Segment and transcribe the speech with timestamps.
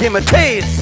[0.00, 0.79] Give me a taste.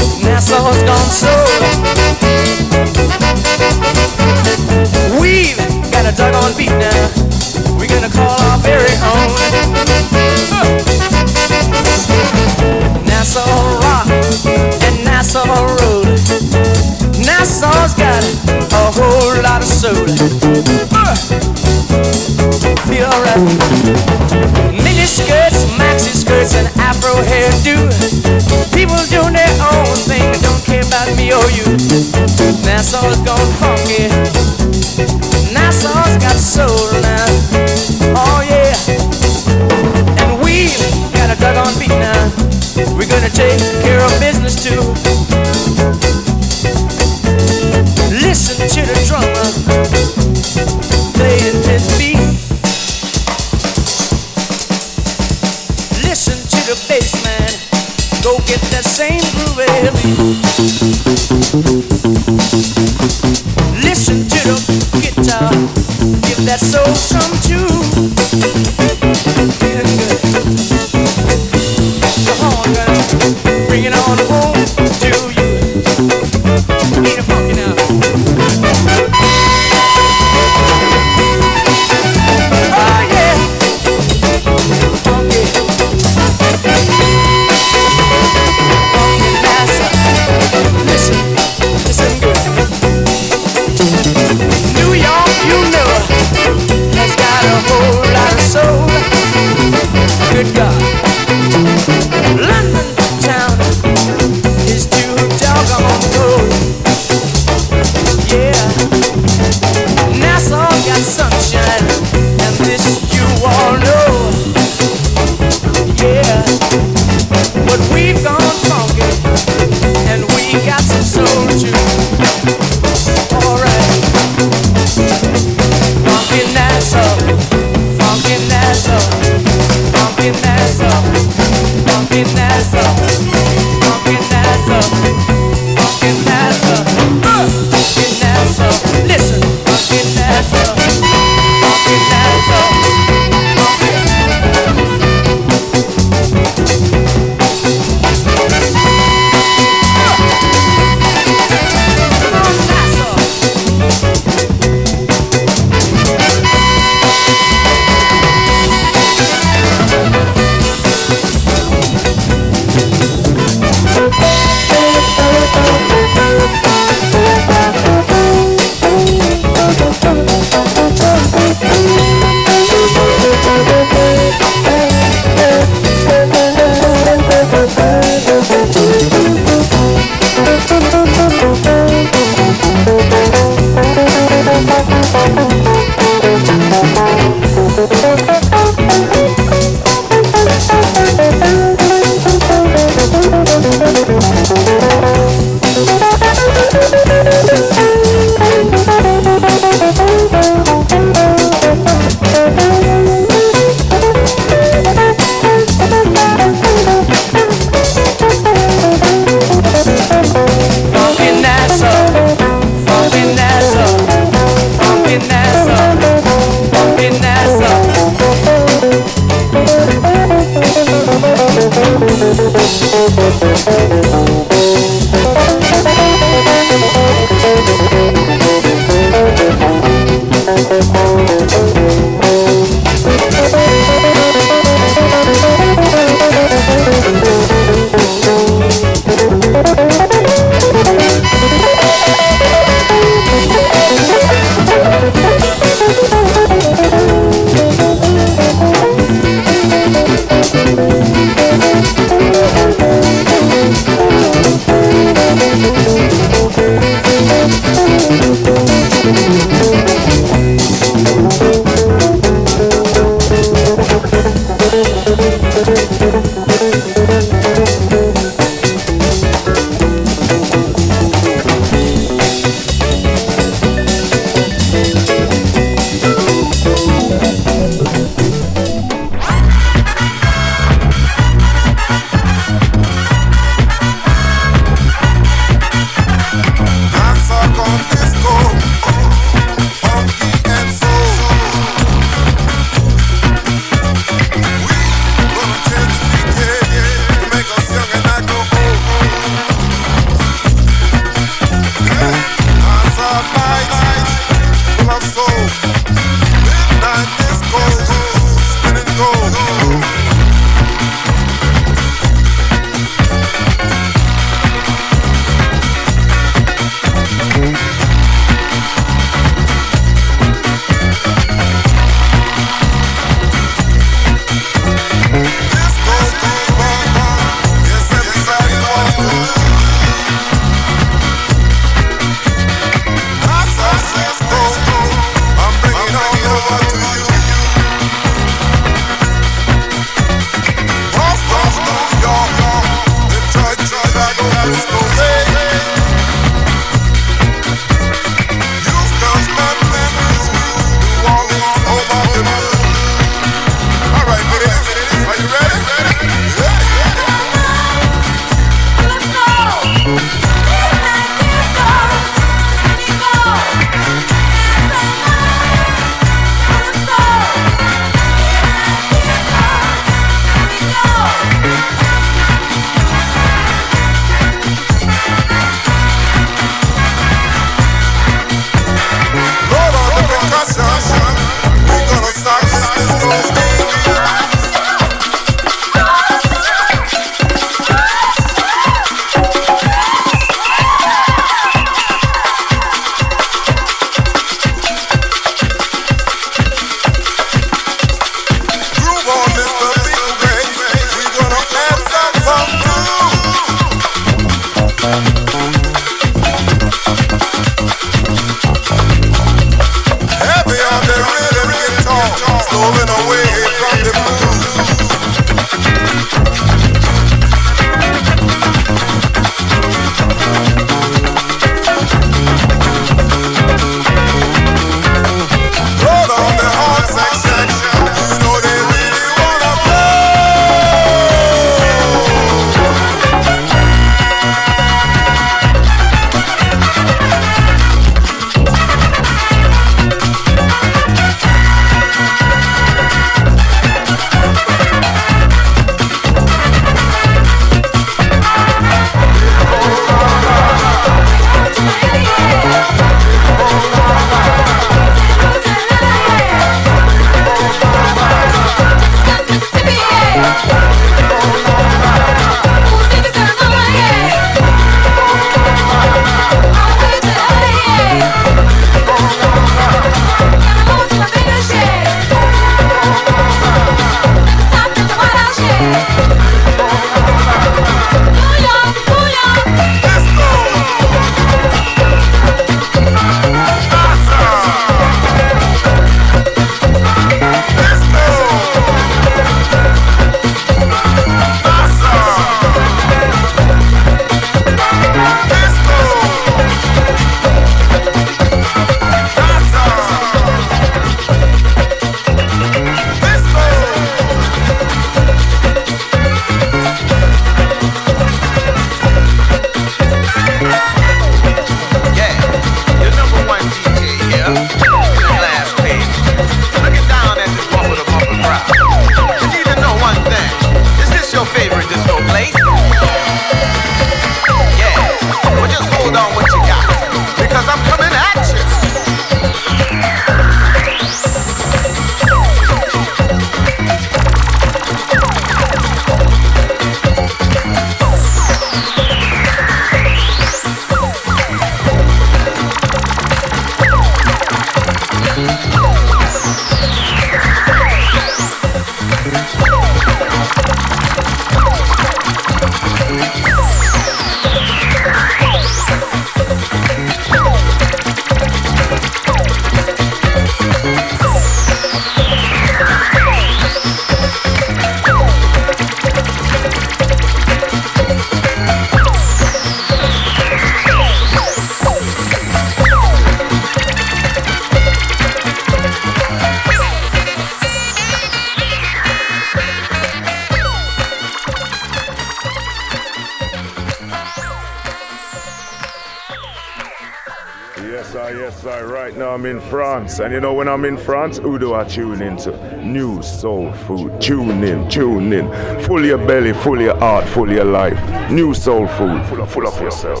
[589.96, 590.04] France.
[590.04, 592.30] And you know, when I'm in France, who do I tune into?
[592.62, 594.00] New soul food.
[594.00, 595.26] Tune in, tune in.
[595.62, 597.78] Full your belly, full your heart, full your life.
[598.10, 600.00] New soul food, full of, full of yourself.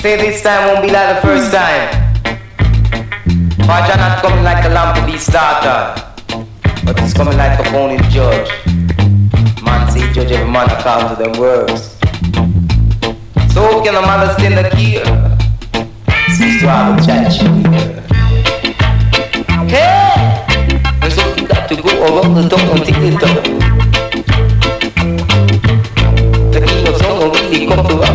[0.00, 1.88] Say this time won't be like the first time.
[3.66, 6.02] Fire not coming like a lamp to be started,
[6.84, 8.50] but it's coming like a phone in judge.
[9.62, 11.99] Man say judge every man according to them words
[13.82, 14.98] que no mames tiene aquí.
[16.36, 17.70] Si suave, chachita.
[19.68, 20.10] Hey!
[21.02, 23.28] Eu sou cuidado, tu go, eu vou, eu tô contigo, então.
[26.52, 28.09] Daqui eu sou um vídeo, como tu?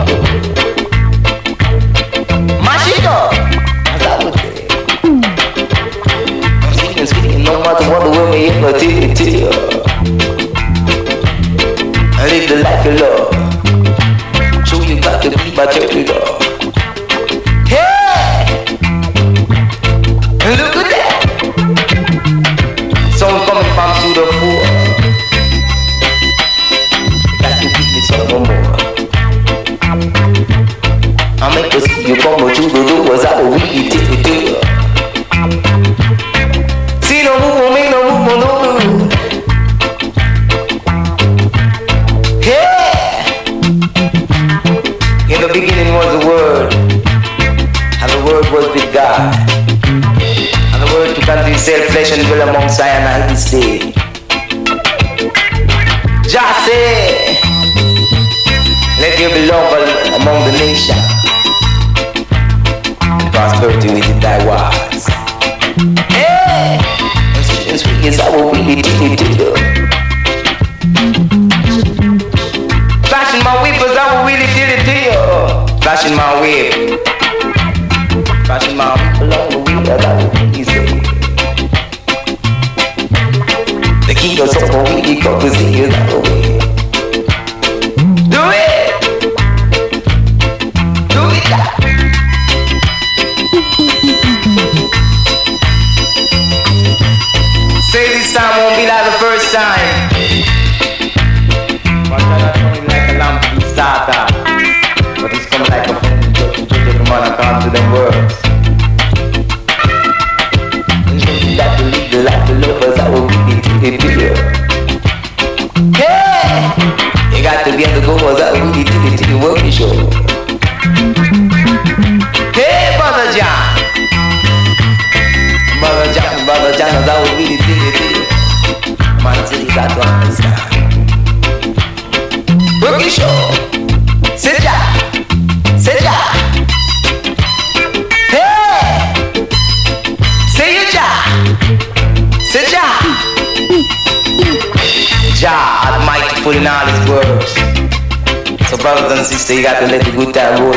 [150.18, 150.75] with that word.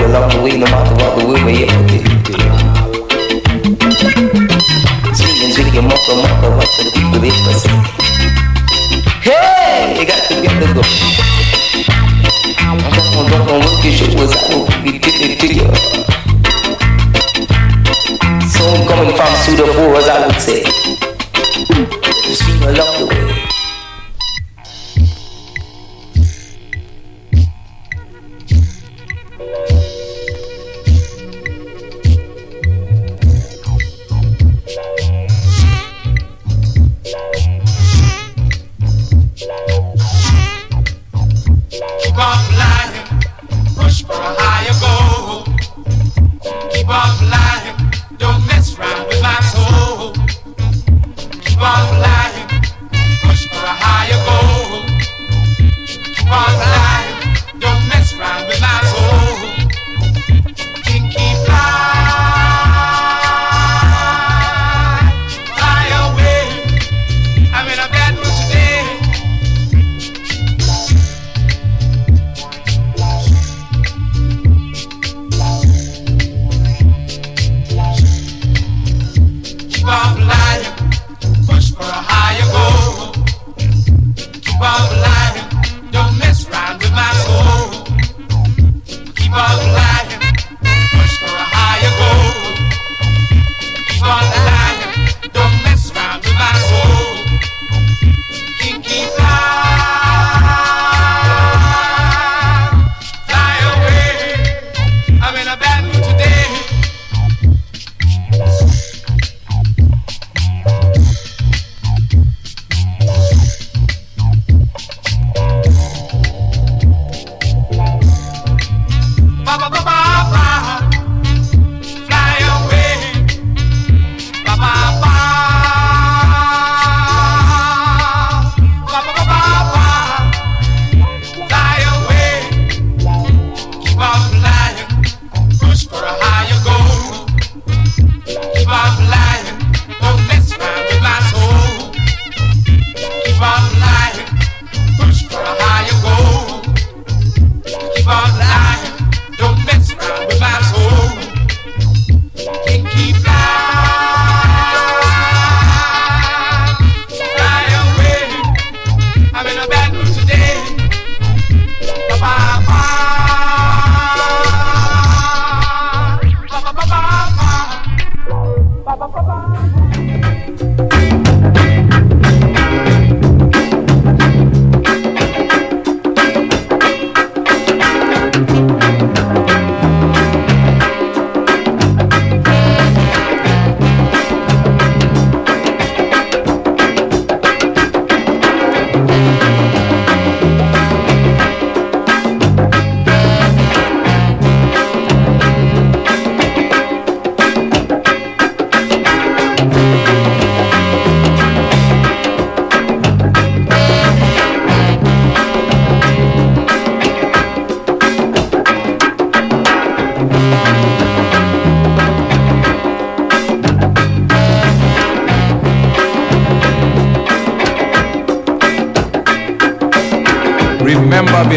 [53.68, 54.37] a higher goal.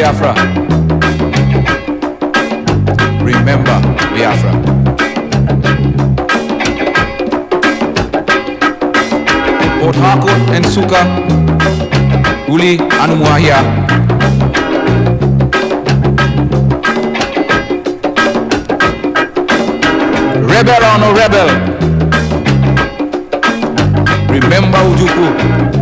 [0.02, 0.34] Biafra.
[3.24, 3.78] Remember
[4.16, 4.52] Biafra.
[9.80, 11.02] Port Harcourt and Suka,
[12.50, 13.62] Uli Anumuahia.
[20.50, 21.48] Rebel or no rebel,
[24.34, 25.81] remember Ujuku.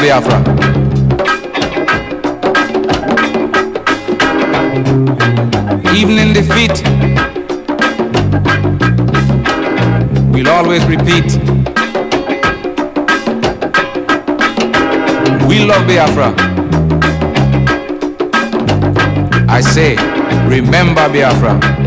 [0.00, 0.38] Biafra.
[5.94, 6.82] Even in defeat,
[10.32, 11.24] we'll always repeat.
[15.48, 16.32] We love Biafra.
[19.48, 19.96] I say,
[20.46, 21.78] remember Biafra.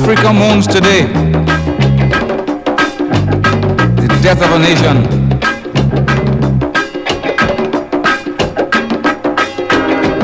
[0.00, 1.06] Africa mourns today
[3.96, 5.02] the death of a nation.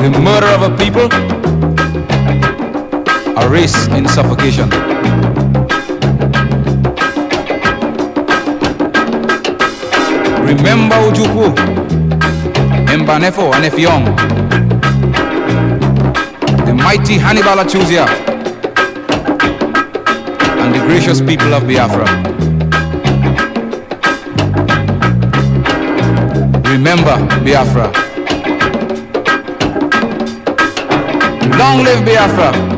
[0.01, 1.07] The murder of a people,
[3.37, 4.69] a race in suffocation.
[10.41, 11.53] Remember Ojukwu,
[12.97, 14.05] Mbanefo and Effiong,
[16.65, 18.24] the mighty Hannibal Achuzia,
[20.71, 22.05] the gracious people of Biafra.
[26.71, 27.91] Remember Biafra.
[31.57, 32.74] Long live Biafra.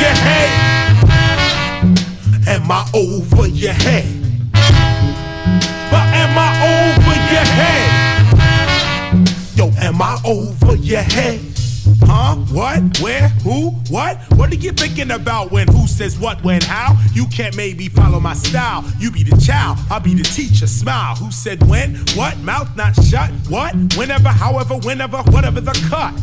[0.00, 0.50] your head?
[2.46, 4.06] Am I over your head?
[5.90, 7.88] But am I over your head?
[9.56, 11.40] Yo, am I over your head?
[12.02, 12.36] Huh?
[12.52, 13.00] What?
[13.00, 13.28] Where?
[13.42, 13.70] Who?
[13.90, 14.18] What?
[14.36, 16.96] What are you thinking about when who says what, when, how?
[17.12, 18.84] You can't maybe follow my style.
[19.00, 20.68] You be the child, I'll be the teacher.
[20.68, 21.16] Smile.
[21.16, 21.96] Who said when?
[22.14, 22.38] What?
[22.38, 23.30] Mouth not shut?
[23.48, 23.74] What?
[23.96, 26.14] Whenever, however, whenever, whatever the cut.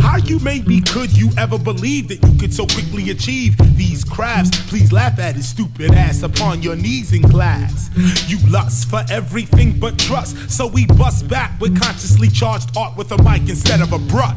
[0.00, 4.50] How you maybe could you ever believe that you could so quickly achieve these crafts?
[4.68, 7.90] Please laugh at his stupid ass upon your knees in class.
[8.28, 13.10] You lust for everything but trust, so we bust back with consciously charged art with
[13.12, 14.36] a mic instead of a brush.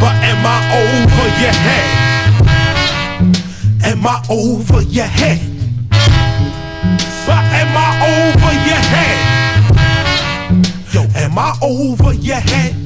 [0.00, 2.12] But am I over your head?
[3.84, 5.40] Am I over your head?
[7.26, 9.18] But am I over your head?
[10.92, 12.81] Yo, am I over your head?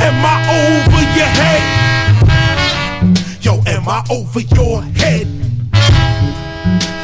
[0.00, 1.62] Am I over your head?
[3.40, 5.26] Yo, am I over your head?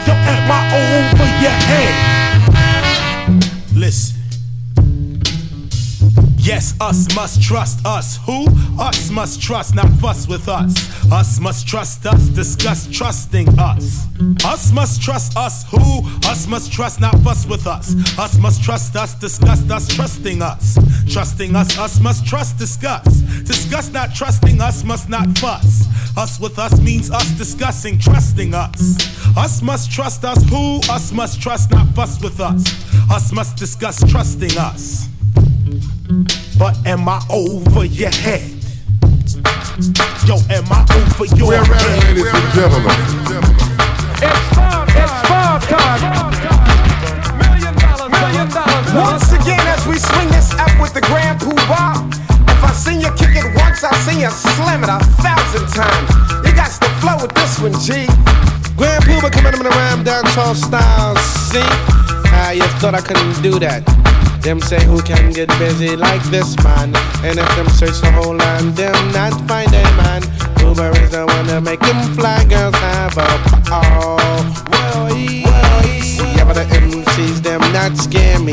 [0.06, 2.29] Yo, am I over your head?
[6.42, 8.18] Yes, us must trust us.
[8.24, 8.46] Who?
[8.80, 10.72] Us must trust, not fuss with us.
[11.12, 14.06] Us must trust us, discuss trusting us.
[14.42, 15.70] Us must trust us.
[15.70, 16.00] Who?
[16.30, 17.94] Us must trust, not fuss with us.
[18.18, 20.78] Us must trust us, discuss us, trusting us.
[21.12, 23.04] Trusting us, us must trust, discuss.
[23.44, 25.86] Discuss not trusting us, must not fuss.
[26.16, 28.96] Us with us means us discussing, trusting us.
[29.36, 30.42] Us must trust us.
[30.48, 30.78] Who?
[30.90, 32.64] Us must trust, not fuss with us.
[33.10, 35.10] Us must discuss trusting us.
[36.58, 38.42] But am I over your head?
[40.26, 41.70] Yo, am I over your We're head?
[41.70, 42.98] ready, ladies and gentlemen.
[44.18, 44.98] It's farm time.
[44.98, 46.02] It's farm time.
[47.38, 48.90] Million dollars, million dollars.
[48.90, 52.02] Once again, as we swing this up with the Grand Puba.
[52.50, 56.10] If I seen you kick it once, I seen you slam it a thousand times.
[56.42, 58.10] You got to flow with this one, G.
[58.74, 61.14] Grand Puba coming in the rhyme dancehall style.
[61.22, 61.62] See?
[62.34, 63.86] Ah, you thought I couldn't do that.
[64.42, 66.94] Them say who can get busy like this man.
[67.22, 70.22] And if them search the whole land, them not find a man.
[70.64, 73.28] Uber is the one to make them fly girls have a
[73.70, 74.16] oh.
[74.72, 78.52] Well, yeah, but the MCs them not scare me.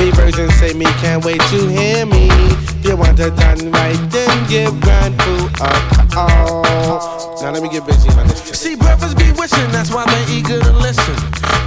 [0.00, 2.28] Me version say me can't wait to hear me.
[2.30, 7.17] If You want it done right, then give Grand Poo a call.
[7.40, 8.42] Now let me get busy on this.
[8.58, 11.14] See, brothers be wishing, that's why they eager to listen.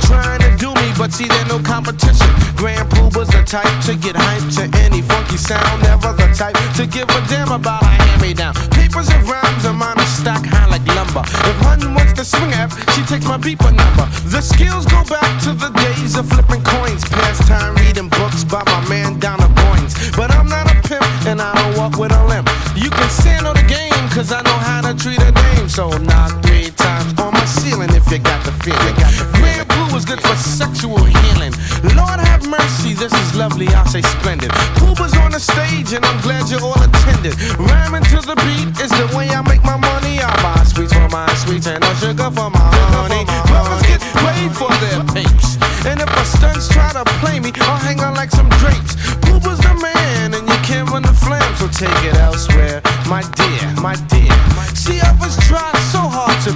[0.04, 2.28] Trying to do me, but see, there's no competition.
[2.60, 5.82] Grand Puba's the type to get hyped to any funky sound.
[5.84, 8.54] Never the type to give a damn about a hand me down.
[8.76, 11.24] Papers and rhymes are mine, a stack high like lumber.
[11.48, 14.06] If one wants to swing at, she takes my beeper number.
[14.28, 17.08] The skills go back to the days of flipping coins.
[17.08, 19.96] Past time reading books by my man Donald Goines.
[20.18, 22.50] But I'm not a pimp, and I don't walk with a limp.
[22.76, 25.61] You can stand on the game, cause I know how to treat a dame.
[25.68, 28.96] So knock three times on my ceiling if you got the feeling.
[29.40, 31.54] Grand Poo is good for sexual healing.
[31.96, 34.52] Lord have mercy, this is lovely, I say splendid.
[34.76, 37.40] Puba's on the stage, and I'm glad you all attended.
[37.56, 40.20] Rhyming to the beat is the way I make my money.
[40.20, 43.24] I buy sweets for my sweets and no sugar for my honey.
[43.48, 45.56] Brothers get paid for their papes.
[45.86, 48.96] And if my stunts try to play me, I'll hang on like some drapes.
[49.24, 52.82] Puba's the man, and you can't run the flam, so take it elsewhere.
[53.08, 54.21] My dear, my dear.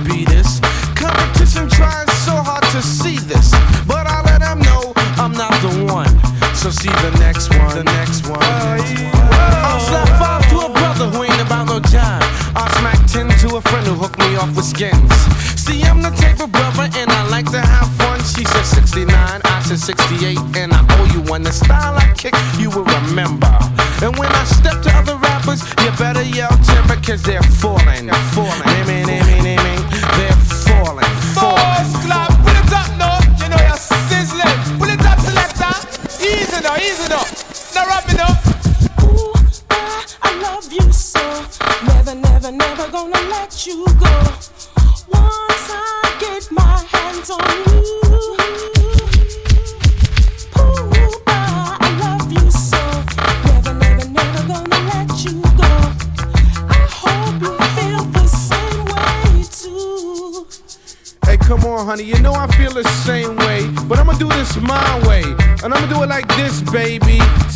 [0.05, 0.59] Be this.
[0.95, 3.51] Competition tries so hard to see this.
[3.87, 6.09] But I let them know I'm not the one.
[6.53, 8.41] So see the next one, the next one.
[8.41, 12.21] I'll slap five to a brother who ain't about no time.
[12.55, 15.13] I'll smack ten to a friend who hooked me off with skins.
[15.57, 18.19] See, I'm the type of brother and I like to have fun.
[18.21, 21.43] She said 69, I said 68, and I owe you one.
[21.43, 23.53] The style I kick, you will remember.
[24.01, 28.27] And when I step to other rappers, you better yell timber, cause they're falling, they're
[28.33, 28.64] falling.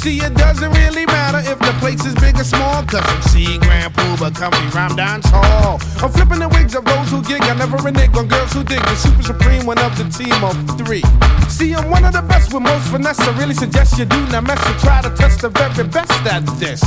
[0.10, 3.60] See, it doesn't really matter if the place is big or small, cause I'm C
[3.60, 5.78] Grand Puba Company Rhyme Dance Hall.
[6.02, 7.44] I'm flipping the wigs of those who gig.
[7.44, 8.82] I never renege on girls who dig.
[8.82, 11.04] The super supreme one of the team of three.
[11.48, 13.20] See, I'm one of the best with most finesse.
[13.20, 16.44] I really suggest you do not mess or try to test the very best at
[16.58, 16.82] this.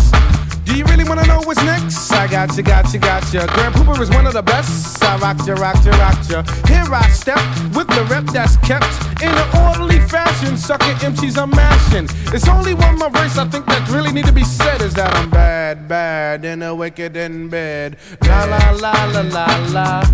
[0.65, 2.11] Do you really wanna know what's next?
[2.11, 3.47] I got you, got you, got you.
[3.55, 4.92] Grand Puba is one of the best.
[5.03, 6.41] I rock you, rock you, rock you.
[6.73, 7.41] Here I step
[7.75, 8.93] with the rep that's kept
[9.23, 10.57] in an orderly fashion.
[10.57, 12.09] Sucking MCs, I'm mashing.
[12.35, 15.15] It's only one more verse I think that really need to be said is that
[15.15, 16.45] I'm bad, bad.
[16.45, 17.97] and the wicked in bed.
[18.23, 20.05] La la la la la la.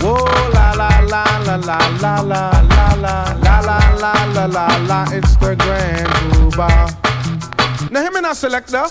[0.00, 5.04] Whoa la la la la la la la la la la la la la la.
[5.12, 7.90] It's the Grand Puba.
[7.90, 8.86] Now him and our selector,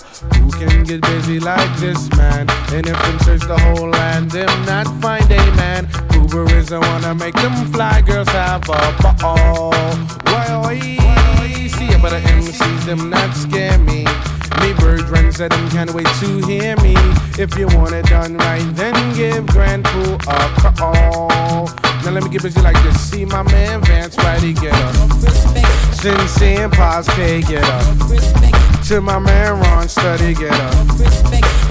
[0.58, 2.48] can get busy like this man?
[2.72, 5.88] And if them search the whole land, them not find a man.
[6.12, 9.72] Uber is the to make them fly girls have a ball.
[10.24, 10.78] Why,
[11.68, 14.04] see about the MCs, them not scare me.
[14.60, 16.94] Me bird runs at them can't wait to hear me.
[17.38, 21.66] If you want it done right, then give Grand Poo a call.
[22.04, 23.00] Now let me get busy like this.
[23.00, 25.63] See my man Vance Whitey get up.
[26.04, 27.96] Sin Sin Paz K get up.
[28.88, 30.74] To my man Ron Study get up.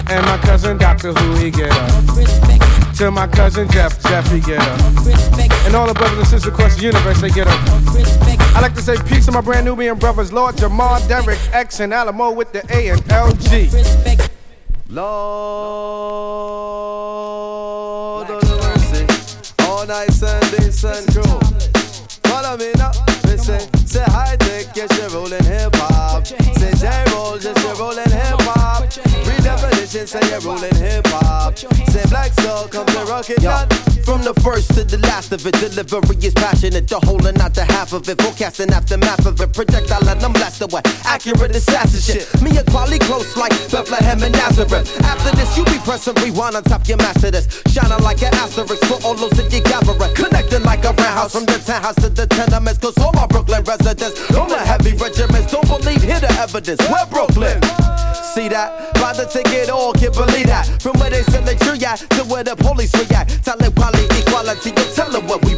[0.10, 2.96] And my cousin Who he get up.
[2.96, 4.80] To my cousin Jeff Jeffy get up.
[5.68, 7.60] And all the brothers and sisters across the universe they get up.
[8.56, 11.80] I like to say peace to my brand new Nubian brothers, Lord Jamal, Derek, X,
[11.80, 13.70] and Alamo with the A and LG.
[14.90, 15.12] Lord
[18.32, 19.06] of mercy.
[19.60, 21.40] All night Sunday, sun crew.
[22.24, 22.90] Follow me now.
[23.26, 23.60] Listen,
[23.94, 26.26] say Hi-Tek, yes, you're rolling hip hop.
[26.26, 28.90] Say J roll, yes, you're rolling hip hop.
[29.30, 31.58] Redefinition, say you're rolling hip hop.
[31.58, 33.70] Say black soul, come to rock it down.
[34.04, 36.88] From the first to the last of it, delivery is passionate.
[36.90, 38.20] The whole and not the half of it.
[38.22, 39.54] Forecasting aftermath of it.
[39.54, 42.28] Projectile and I'm blasted with accurate assassin shit.
[42.42, 44.92] Me and quality close like Bethlehem and Nazareth.
[45.06, 47.48] After this, you be pressing rewind on top your master this.
[47.72, 49.96] Shining like an asterisk for all those that you gather.
[50.18, 50.73] Connecting like
[51.24, 52.80] roundhouse from the townhouse to the tenements.
[52.80, 56.80] Cause all my Brooklyn residents, all the heavy regiments, don't believe, hear the evidence.
[56.90, 57.62] We're Brooklyn.
[58.34, 58.94] See that?
[58.96, 60.66] Buy the ticket, all can't believe that.
[60.82, 63.44] From where they send the tree at to where the police react.
[63.46, 65.56] Tell it quality, equality, you tell them what we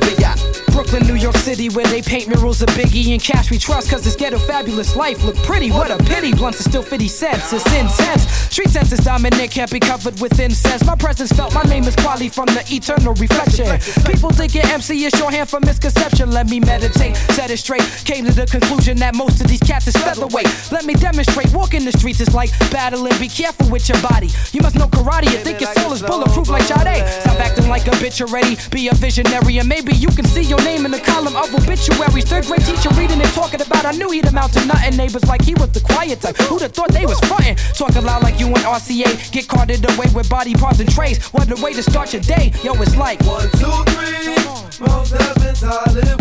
[0.95, 4.03] Brooklyn, New York City, where they paint murals of Biggie and Cash we trust, cause
[4.03, 5.69] this ghetto fabulous life look pretty.
[5.69, 8.23] What a pity, blunts are still 50 cents, it's intense.
[8.49, 10.85] Street sense is dominant, can't be covered with incense.
[10.85, 13.65] My presence felt, my name is Kweli from the eternal reflection.
[14.05, 16.31] People think your MC is shorthand for misconception.
[16.31, 17.83] Let me meditate, set it straight.
[18.05, 20.47] Came to the conclusion that most of these cats is featherweight.
[20.71, 24.29] Let me demonstrate, walking the streets is like battling, be careful with your body.
[24.53, 27.05] You must know karate, you think your soul is bulletproof like Sade.
[27.21, 30.61] Stop acting like a bitch already, be a visionary, and maybe you can see your
[30.63, 32.25] name in the column of obituaries.
[32.25, 34.95] Third grade teacher reading and talking about, I knew he'd amount to nothing.
[34.95, 36.37] Neighbors like he was the quiet type.
[36.37, 37.57] Who'd have thought they was frontin'?
[37.73, 41.25] Talking loud like you and RCA, get carted away with body parts and trays.
[41.33, 44.35] What a way to start your day, yo, it's like One, two, three.
[44.79, 46.15] Most heavens, I live.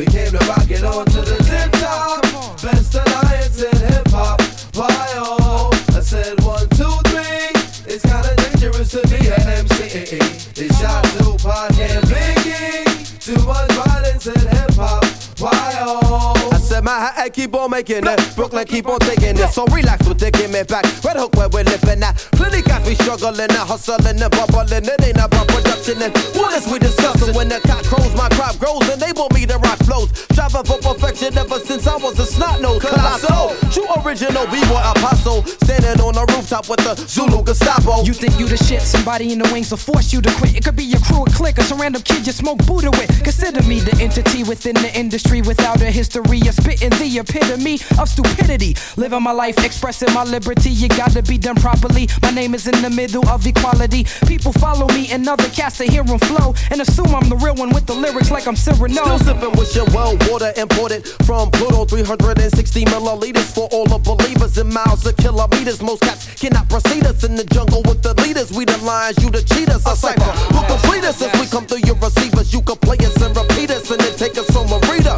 [0.00, 2.22] We came to rock it on to the tip top.
[2.62, 4.40] Best alliance in hip hop.
[4.74, 5.70] Why oh?
[5.94, 7.92] I said one, two, three.
[7.92, 10.16] It's kinda dangerous to be an MC.
[10.56, 15.19] It's shot Tupac and Biggie towards violence and hip hop.
[15.40, 15.50] Why?
[16.52, 18.36] I said my head keep on making it.
[18.36, 19.48] Brooklyn keep on taking it.
[19.50, 20.84] So relax with the give me back.
[21.02, 22.16] Red Hook where we're living at.
[22.36, 24.84] Plenty guys we struggling and hustling and bubbling.
[24.84, 27.34] It ain't about production and what is we discussing?
[27.34, 30.12] When the cock crows, my crop grows and they want me to rock flows.
[30.32, 32.82] Striving for perfection ever since I was a snot nose.
[32.84, 35.40] Colossal, true original B-boy apostle.
[35.64, 38.04] Standing on the rooftop with the Zulu Gestapo.
[38.04, 40.56] You think you the shit, somebody in the wings will force you to quit.
[40.56, 43.08] It could be your crew, a clique, or some random kid you smoke Buddha with.
[43.24, 48.08] Consider me the entity within the industry without a history of spitting the epitome of
[48.08, 48.74] stupidity.
[48.96, 52.08] Living my life, expressing my liberty, you gotta be done properly.
[52.20, 54.06] My name is in the middle of equality.
[54.26, 57.54] People follow me and other cats to hear 'em flow and assume I'm the real
[57.54, 59.02] one with the lyrics like I'm Cyrano.
[59.02, 64.58] Still sipping with your well water imported from Pluto 360 milliliters for all the believers
[64.58, 65.80] in miles of kilometers.
[65.80, 68.50] Most cats cannot proceed us in the jungle with the leaders.
[68.50, 69.86] We the lions, you the cheaters.
[69.86, 72.52] A cipher who complete us as we come through your receivers.
[72.52, 74.66] You can play us and repeat us and then take us on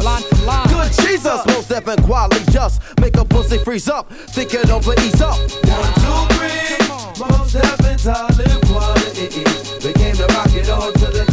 [0.05, 0.95] and read us.
[0.97, 4.11] Good Jesus, most definite quality just make a pussy freeze up.
[4.11, 5.37] Think it over, ease up.
[5.37, 7.27] One, two, three.
[7.27, 9.43] Most heavens, I live quality.
[10.13, 11.32] To rock it on to the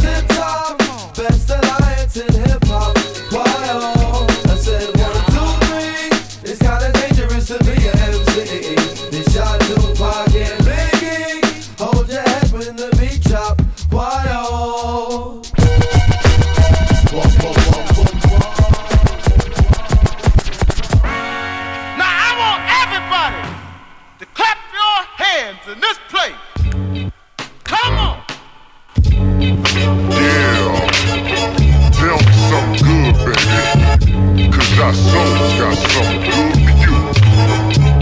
[34.81, 36.95] Cause souls got something good for you.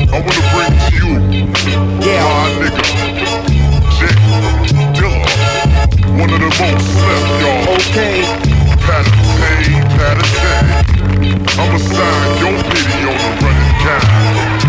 [0.08, 1.12] I wanna bring to you
[2.08, 2.24] yeah.
[2.24, 2.84] my nigga,
[4.00, 4.08] J
[4.96, 5.28] Dilla.
[6.18, 7.76] One of the most slept, y'all.
[7.76, 8.24] Okay.
[8.88, 10.64] Patatay, patatay.
[11.60, 14.00] I'ma sign your video on the running guy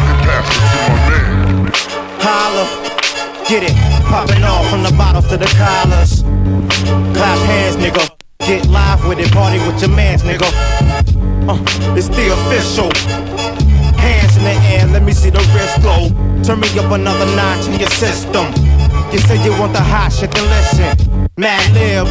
[0.03, 1.71] and pass it to my man.
[2.19, 2.65] Holla.
[3.47, 3.77] Get it,
[4.11, 6.23] popping off from the bottles to the collars.
[7.15, 8.11] Clap hands, nigga.
[8.41, 11.20] Get live with it, party with your mans, nigga.
[11.49, 11.59] Uh,
[11.97, 12.91] it's the official.
[13.97, 16.09] Hands in the air, let me see the wrist go.
[16.43, 18.47] Turn me up another notch in your system.
[19.13, 21.29] You say you want the hot shit, then listen.
[21.37, 22.07] Madlib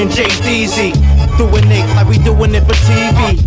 [0.00, 0.92] and JDZ
[1.38, 3.38] doing it like we doing it for TV.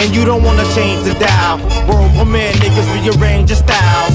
[0.00, 1.58] And you don't wanna change the dial.
[1.88, 4.14] World premiere niggas rearrange your styles.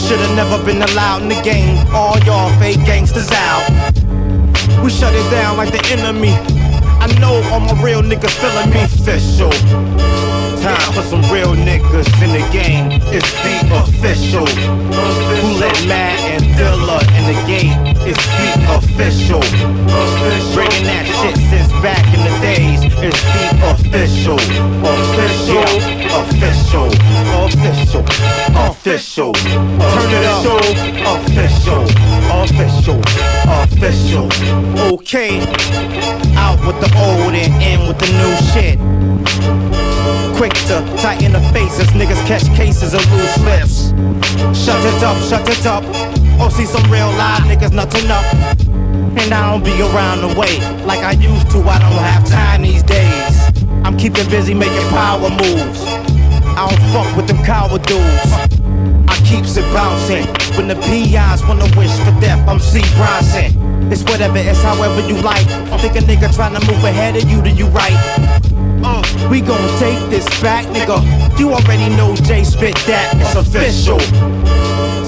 [0.00, 1.86] Should've never been allowed in the game.
[1.92, 3.64] All y'all fake gangsters out.
[4.82, 6.57] We shut it down like the enemy.
[7.08, 10.47] I know all my real niggas feeling me official.
[10.68, 12.92] Time for some real niggas in the game.
[13.08, 14.44] It's the official.
[14.44, 17.96] Who let Matt and Dilla in the game?
[18.04, 19.40] It's the official.
[20.52, 22.84] Bringing that shit since back in the days.
[23.00, 24.36] It's the official.
[24.84, 25.64] Official.
[26.20, 26.92] Official.
[27.48, 28.04] Official.
[28.68, 29.32] Official.
[29.32, 30.44] Turn it up.
[31.16, 31.88] Official.
[32.44, 33.00] Official.
[33.64, 34.28] Official.
[34.92, 35.40] Okay.
[36.36, 39.97] Out with the old and in with the new shit.
[40.38, 43.88] Quick to tighten the faces, niggas catch cases of loose lips.
[44.54, 45.82] Shut it up, shut it up.
[46.38, 48.22] Oh, see some real live niggas nothing up.
[49.18, 51.58] And I don't be around the way like I used to.
[51.58, 53.34] I don't have time these days.
[53.82, 55.82] I'm keeping busy making power moves.
[56.54, 58.30] I don't fuck with them coward dudes.
[59.10, 60.24] I keeps it bouncing.
[60.54, 62.78] When the PIs wanna wish for death, I'm C.
[62.94, 63.90] Bronson.
[63.90, 65.48] It's whatever, it's however you like.
[65.80, 68.37] Think a nigga trying to move ahead of you, do you right?
[68.84, 70.98] Uh, we gon' take this back, nigga.
[71.38, 73.14] You already know Jay spit that.
[73.16, 73.98] It's official.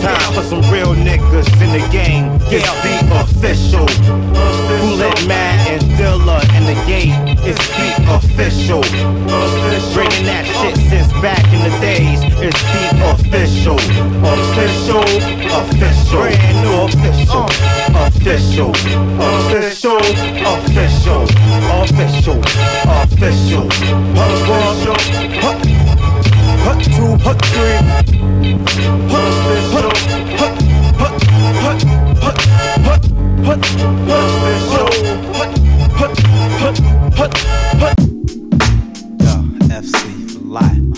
[0.01, 2.27] Time for some real niggas in the game.
[2.51, 3.87] It's the official.
[3.87, 7.11] Who let Matt and Dilla the gate?
[7.43, 8.83] It's the official.
[9.95, 12.23] Bringing that shit since back in the days.
[12.39, 13.79] It's the official.
[14.23, 15.03] Official.
[15.51, 16.23] Official.
[16.23, 17.47] Brand new official.
[18.07, 18.71] Official.
[19.19, 19.99] Official.
[20.55, 21.23] Official.
[21.83, 22.39] Official.
[22.87, 23.67] Official.
[24.15, 24.79] Hut one.
[25.43, 25.59] Hut.
[26.67, 27.19] Hut two.
[27.27, 27.79] Hut three.
[29.11, 29.27] Hut.
[29.51, 29.75] Hut.
[29.75, 29.99] Hut.
[30.39, 30.55] Hut.
[30.91, 31.19] Hut.
[31.31, 31.79] Hut.
[32.21, 32.45] Hut.
[33.47, 33.65] Hut.
[34.07, 34.31] Hut.
[35.37, 35.60] Hut.
[36.71, 36.79] Hut.
[37.19, 37.35] Hut.
[37.81, 37.99] Hut.
[39.19, 39.43] Yo,
[39.75, 40.90] FC for life.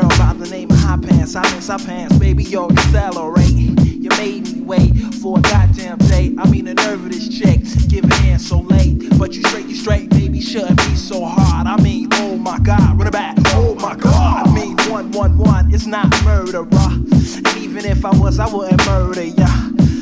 [0.00, 1.36] Girl by the name of Hot Pants.
[1.36, 3.78] I miss Hot Pants, baby, yo, accelerate.
[3.84, 4.92] You made me wait
[5.22, 6.34] for a goddamn day.
[6.36, 9.16] I mean, the nerve of this chick, giving in so late.
[9.18, 11.68] But you straight, you straight, baby, shouldn't be so hard.
[11.68, 14.48] I mean, oh my god, run it back, oh my god.
[14.48, 18.84] I mean, one, one, one, it's not murder, And even if I was, I wouldn't
[18.86, 19.46] murder ya.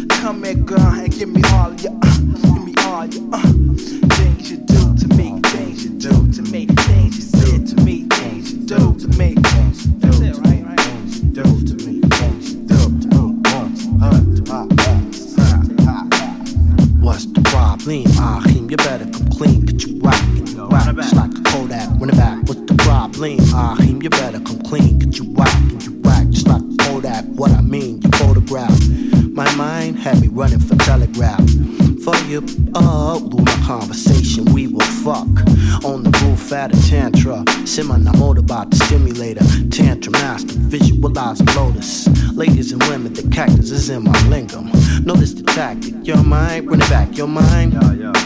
[0.09, 3.53] Come here, girl, and give me all ya, uh, give me all ya, uh.
[45.73, 47.73] Tactic, your mind, bring it back, your mind.
[47.73, 48.22] Yeah, yeah.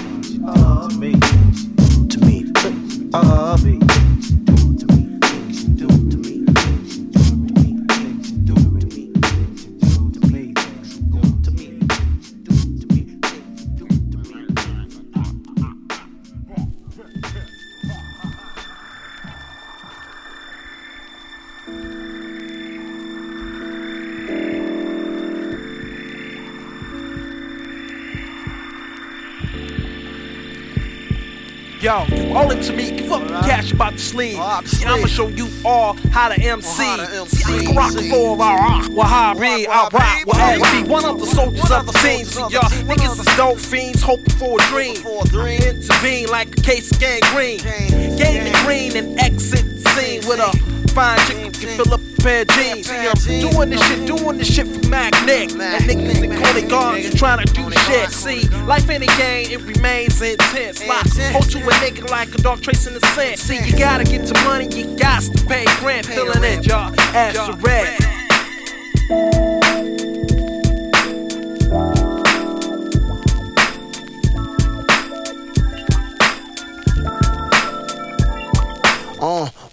[31.87, 32.91] Yo, you owe it to me.
[32.91, 34.35] Give up the cash about the sleeve.
[34.35, 36.67] Yeah, I'ma show you all how to MC.
[36.67, 38.91] See, I can rock for I rock.
[38.91, 40.27] Well, how I read, I rock.
[40.27, 42.25] Well, be one of the soldiers of the scene.
[42.25, 44.97] See, y'all niggas is dope fiends hoping for a dream.
[44.97, 47.59] Intervene like a case of gangrene.
[47.59, 50.51] The green and exit the scene with a
[50.91, 52.89] fine chick who can fill up pair of jeans.
[52.89, 55.53] See, I'm doing this shit, doing this shit for Mac Nick.
[55.53, 58.11] And niggas in Conant Gardens trying to do shit.
[58.11, 60.87] See, life in a game, it remains intense.
[60.87, 63.39] Like, hold to a nigga like a dog tracing the scent.
[63.39, 66.07] See, you gotta get to money, you got to pay rent.
[66.07, 67.97] Filling in, y'all, as a red.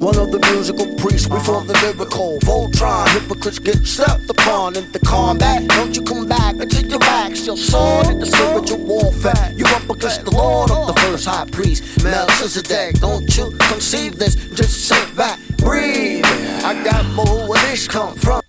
[0.03, 3.07] One of the musical priests, we form the lyrical Voltron.
[3.13, 5.65] Hypocrites get stepped upon in the combat.
[5.69, 9.53] Don't you come back until your back's your sword in the spiritual warfare.
[9.55, 12.99] You up against the Lord of the first high priest, Melchizedek.
[12.99, 14.35] Don't you conceive this?
[14.35, 16.25] Just sit back, breathe.
[16.25, 18.41] I got more where this come from.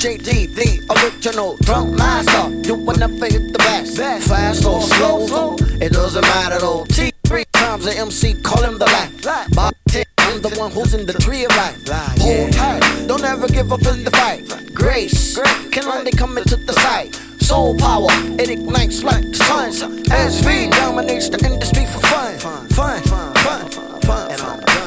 [0.00, 2.48] JD, the original drum master.
[2.66, 5.56] You wanna fade the best, fast or slow.
[5.78, 6.86] It doesn't matter though.
[7.30, 9.54] Three times the MC, call him the last.
[9.54, 9.72] Bob
[10.18, 11.78] I'm the one who's in the tree of life.
[12.18, 14.74] Hold tight, don't ever give up in the fight.
[14.74, 15.38] Grace
[15.70, 17.14] can only come into the sight.
[17.40, 19.70] Soul power, it ignites like the sun.
[20.06, 22.36] SV dominates the industry for fun.
[22.40, 24.30] Fun, fun, fun, fun, fun.
[24.32, 24.80] And I'm done.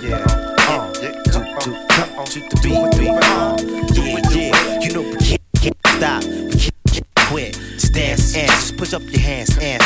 [0.00, 0.24] Yeah,
[0.68, 1.40] uh, to, to,
[2.14, 4.01] come to the beat, beat, uh,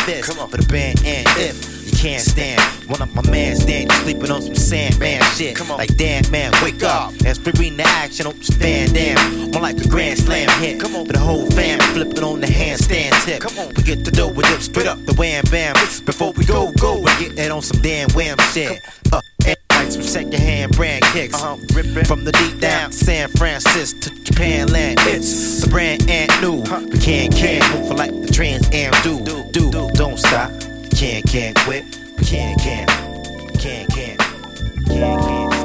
[0.06, 1.02] hands and fists for the band.
[1.04, 5.56] And if you can't stand, one of my mans stand sleeping on some sandman shit.
[5.56, 5.78] Come on.
[5.78, 7.12] Like damn man, wake up.
[7.24, 9.50] As we bring the action, don't stand damn.
[9.50, 10.80] More like a grand slam hit.
[10.80, 13.40] Come on, for the whole fam flipping on the handstand tip.
[13.40, 15.74] Come on, we get the dough with it straight up the wham bam.
[16.04, 18.82] Before we go, go, we get it on some damn wham shit.
[19.12, 19.56] Uh, and
[19.92, 21.34] some secondhand brand kicks.
[21.34, 21.56] Uh-huh,
[22.04, 24.98] From the deep down San Francisco to Japan land.
[25.02, 26.56] It's the brand and new.
[26.90, 29.24] We can't, can't move for like the trans am do.
[29.50, 30.50] Do, don't stop.
[30.90, 31.84] Can't, can't quit.
[32.18, 32.90] We can't, can't.
[33.58, 34.20] Can't, can't.
[34.86, 35.55] Can't, can't